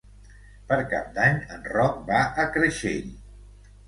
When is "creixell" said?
2.57-3.13